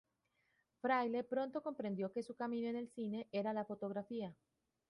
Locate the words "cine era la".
2.89-3.65